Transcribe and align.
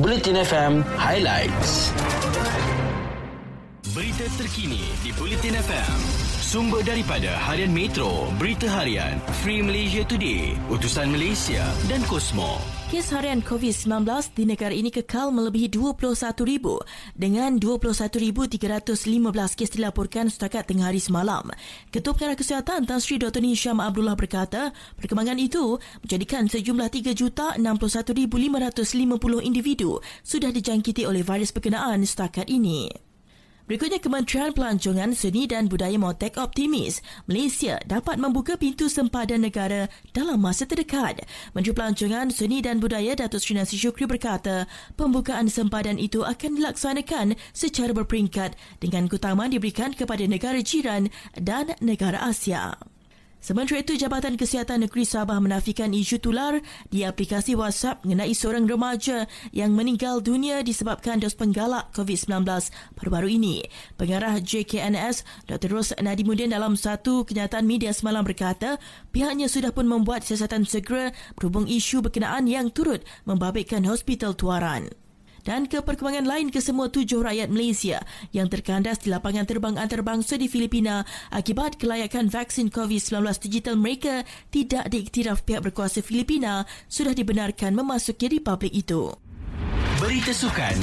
Bulletin 0.00 0.34
FM 0.36 0.80
Highlights. 0.96 2.09
Berita 3.90 4.22
terkini 4.38 4.86
di 5.02 5.10
Bulletin 5.18 5.58
FM. 5.58 5.98
Sumber 6.38 6.78
daripada 6.86 7.34
Harian 7.34 7.74
Metro, 7.74 8.30
Berita 8.38 8.70
Harian, 8.70 9.18
Free 9.42 9.66
Malaysia 9.66 10.06
Today, 10.06 10.54
Utusan 10.70 11.10
Malaysia 11.10 11.58
dan 11.90 11.98
Kosmo. 12.06 12.62
Kes 12.86 13.10
harian 13.10 13.42
COVID-19 13.42 13.90
di 14.38 14.46
negara 14.46 14.70
ini 14.70 14.94
kekal 14.94 15.34
melebihi 15.34 15.74
21,000 15.74 16.22
dengan 17.18 17.58
21,315 17.58 19.58
kes 19.58 19.70
dilaporkan 19.74 20.30
setakat 20.30 20.70
tengah 20.70 20.94
hari 20.94 21.02
semalam. 21.02 21.50
Ketua 21.90 22.14
Pengarah 22.14 22.38
Kesihatan 22.38 22.86
Tan 22.86 23.02
Sri 23.02 23.18
Dr. 23.18 23.42
Nisham 23.42 23.82
Abdullah 23.82 24.14
berkata, 24.14 24.70
perkembangan 25.02 25.42
itu 25.42 25.82
menjadikan 26.06 26.46
sejumlah 26.46 26.94
3,61,550 26.94 27.58
individu 29.42 29.98
sudah 30.22 30.54
dijangkiti 30.54 31.10
oleh 31.10 31.26
virus 31.26 31.50
berkenaan 31.50 32.06
setakat 32.06 32.46
ini. 32.46 33.09
Berikutnya, 33.70 34.02
Kementerian 34.02 34.50
Pelancongan 34.50 35.14
Seni 35.14 35.46
dan 35.46 35.70
Budaya 35.70 35.94
Motek 35.94 36.42
optimis 36.42 36.98
Malaysia 37.30 37.78
dapat 37.86 38.18
membuka 38.18 38.58
pintu 38.58 38.90
sempadan 38.90 39.46
negara 39.46 39.86
dalam 40.10 40.42
masa 40.42 40.66
terdekat. 40.66 41.22
Menteri 41.54 41.78
Pelancongan 41.78 42.34
Seni 42.34 42.66
dan 42.66 42.82
Budaya 42.82 43.14
Datuk 43.14 43.38
Sri 43.38 43.54
Nasi 43.54 43.78
Syukri 43.78 44.10
berkata, 44.10 44.66
pembukaan 44.98 45.46
sempadan 45.46 46.02
itu 46.02 46.26
akan 46.26 46.58
dilaksanakan 46.58 47.38
secara 47.54 47.94
berperingkat 47.94 48.58
dengan 48.82 49.06
keutamaan 49.06 49.54
diberikan 49.54 49.94
kepada 49.94 50.26
negara 50.26 50.58
jiran 50.66 51.06
dan 51.38 51.70
negara 51.78 52.26
Asia. 52.26 52.89
Sementara 53.40 53.80
itu, 53.80 53.96
Jabatan 53.96 54.36
Kesihatan 54.36 54.84
Negeri 54.84 55.08
Sabah 55.08 55.40
menafikan 55.40 55.88
isu 55.96 56.20
tular 56.20 56.60
di 56.92 57.08
aplikasi 57.08 57.56
WhatsApp 57.56 58.04
mengenai 58.04 58.36
seorang 58.36 58.68
remaja 58.68 59.24
yang 59.56 59.72
meninggal 59.72 60.20
dunia 60.20 60.60
disebabkan 60.60 61.16
dos 61.16 61.32
penggalak 61.32 61.88
COVID-19 61.96 62.44
baru-baru 63.00 63.40
ini. 63.40 63.64
Pengarah 63.96 64.36
JKNS, 64.44 65.48
Dr. 65.48 65.72
Ros 65.72 65.96
Nadimuddin 65.96 66.52
dalam 66.52 66.76
satu 66.76 67.24
kenyataan 67.24 67.64
media 67.64 67.96
semalam 67.96 68.28
berkata, 68.28 68.76
pihaknya 69.08 69.48
sudah 69.48 69.72
pun 69.72 69.88
membuat 69.88 70.20
siasatan 70.20 70.68
segera 70.68 71.08
berhubung 71.32 71.64
isu 71.64 72.04
berkenaan 72.04 72.44
yang 72.44 72.68
turut 72.68 73.00
membabitkan 73.24 73.88
hospital 73.88 74.36
tuaran 74.36 74.92
dan 75.42 75.66
ke 75.66 75.80
perkembangan 75.80 76.26
lain 76.26 76.48
ke 76.48 76.60
semua 76.62 76.92
tujuh 76.92 77.24
rakyat 77.24 77.48
Malaysia 77.48 78.02
yang 78.30 78.46
terkandas 78.46 79.00
di 79.02 79.08
lapangan 79.12 79.48
terbang 79.48 79.76
antarabangsa 79.80 80.36
di 80.36 80.46
Filipina 80.46 81.04
akibat 81.32 81.80
kelayakan 81.80 82.28
vaksin 82.28 82.68
COVID-19 82.68 83.24
digital 83.40 83.74
mereka 83.78 84.22
tidak 84.52 84.88
diiktiraf 84.92 85.42
pihak 85.44 85.64
berkuasa 85.64 86.04
Filipina 86.04 86.68
sudah 86.86 87.16
dibenarkan 87.16 87.72
memasuki 87.72 88.28
republik 88.28 88.72
itu. 88.74 89.12
Berita 90.00 90.32
sukan 90.32 90.76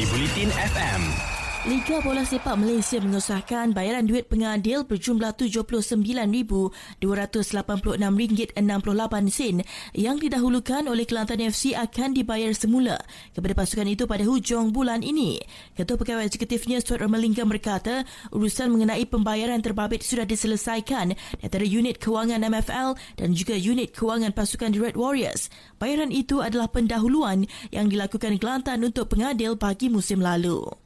di 0.00 0.04
Bulletin 0.08 0.48
FM. 0.48 1.31
Liga 1.62 2.02
Bola 2.02 2.26
Sepak 2.26 2.58
Malaysia 2.58 2.98
mengesahkan 2.98 3.70
bayaran 3.70 4.02
duit 4.02 4.26
pengadil 4.26 4.82
berjumlah 4.82 5.30
RM79,286.68 6.98 8.58
yang 9.94 10.18
didahulukan 10.18 10.82
oleh 10.90 11.06
Kelantan 11.06 11.38
FC 11.38 11.78
akan 11.78 12.18
dibayar 12.18 12.50
semula 12.50 12.98
kepada 13.30 13.54
pasukan 13.54 13.86
itu 13.86 14.10
pada 14.10 14.26
hujung 14.26 14.74
bulan 14.74 15.06
ini. 15.06 15.38
Ketua 15.78 15.94
Pegawai 16.02 16.26
Eksekutifnya 16.26 16.82
Stuart 16.82 17.06
Ramalingam 17.06 17.46
berkata 17.46 18.02
urusan 18.34 18.66
mengenai 18.74 19.06
pembayaran 19.06 19.62
terbabit 19.62 20.02
sudah 20.02 20.26
diselesaikan 20.26 21.14
antara 21.46 21.62
unit 21.62 22.02
kewangan 22.02 22.42
MFL 22.42 22.98
dan 23.22 23.38
juga 23.38 23.54
unit 23.54 23.94
kewangan 23.94 24.34
pasukan 24.34 24.74
The 24.74 24.82
Red 24.82 24.98
Warriors. 24.98 25.46
Bayaran 25.78 26.10
itu 26.10 26.42
adalah 26.42 26.66
pendahuluan 26.74 27.46
yang 27.70 27.86
dilakukan 27.86 28.42
Kelantan 28.42 28.82
untuk 28.82 29.14
pengadil 29.14 29.54
bagi 29.54 29.86
musim 29.86 30.18
lalu. 30.18 30.81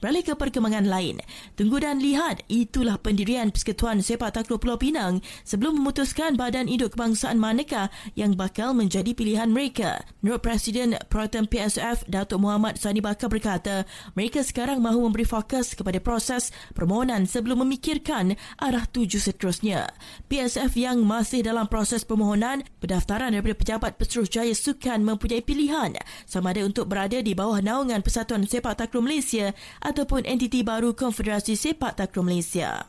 Beralih 0.00 0.24
ke 0.24 0.34
perkembangan 0.34 0.88
lain. 0.88 1.20
Tunggu 1.54 1.78
dan 1.78 2.00
lihat, 2.00 2.42
itulah 2.48 2.96
pendirian 2.96 3.52
Persekutuan 3.52 4.00
Sepak 4.00 4.34
Takraw 4.34 4.56
Pulau 4.56 4.80
Pinang 4.80 5.20
sebelum 5.44 5.76
memutuskan 5.76 6.34
badan 6.34 6.66
induk 6.66 6.96
kebangsaan 6.96 7.36
manakah 7.36 7.92
yang 8.16 8.32
bakal 8.34 8.72
menjadi 8.72 9.12
pilihan 9.12 9.52
mereka. 9.52 10.02
Menurut 10.24 10.40
Presiden 10.40 10.96
Protem 11.12 11.44
PSF, 11.44 12.08
Datuk 12.08 12.40
Muhammad 12.40 12.80
Sani 12.80 13.04
Bakar 13.04 13.28
berkata, 13.28 13.84
mereka 14.16 14.40
sekarang 14.40 14.80
mahu 14.80 15.06
memberi 15.06 15.28
fokus 15.28 15.76
kepada 15.76 16.00
proses 16.00 16.50
permohonan 16.72 17.28
sebelum 17.28 17.62
memikirkan 17.62 18.34
arah 18.56 18.88
tuju 18.88 19.20
seterusnya. 19.20 19.92
PSF 20.32 20.72
yang 20.80 21.04
masih 21.04 21.44
dalam 21.44 21.68
proses 21.68 22.02
permohonan, 22.02 22.64
pendaftaran 22.80 23.36
daripada 23.36 23.56
pejabat 23.56 23.92
Pesuruhjaya 24.00 24.56
Sukan 24.56 25.04
mempunyai 25.04 25.44
pilihan 25.44 25.92
sama 26.24 26.54
ada 26.54 26.64
untuk 26.64 26.86
berada 26.86 27.18
di 27.18 27.34
bawah 27.34 27.58
naungan 27.58 28.00
Persatuan 28.00 28.46
Sepak 28.46 28.78
Takraw 28.78 29.02
Malaysia 29.02 29.52
ataupun 29.84 30.24
entiti 30.24 30.64
baru 30.64 30.96
Konfederasi 30.96 31.54
Sepak 31.54 32.00
Takraw 32.00 32.24
Malaysia. 32.24 32.88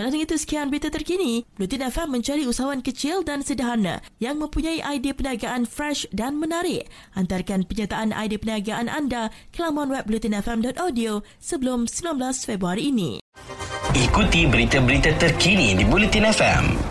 Malam 0.00 0.16
itu 0.16 0.40
sekian 0.40 0.72
berita 0.72 0.88
terkini. 0.88 1.44
Blutin 1.60 1.84
FM 1.84 2.08
mencari 2.16 2.48
usahawan 2.48 2.80
kecil 2.80 3.20
dan 3.20 3.44
sederhana 3.44 4.00
yang 4.16 4.40
mempunyai 4.40 4.80
idea 4.80 5.12
perniagaan 5.12 5.68
fresh 5.68 6.08
dan 6.08 6.40
menarik. 6.40 6.88
Hantarkan 7.12 7.68
penyertaan 7.68 8.16
idea 8.16 8.40
perniagaan 8.40 8.88
anda 8.88 9.28
ke 9.52 9.60
laman 9.60 9.92
web 9.92 10.08
blutinfm.audio 10.08 11.20
sebelum 11.36 11.84
19 11.84 12.16
Februari 12.48 12.88
ini. 12.88 13.20
Ikuti 13.92 14.48
berita-berita 14.48 15.20
terkini 15.20 15.76
di 15.76 15.84
Bulletin 15.84 16.32
FM. 16.32 16.89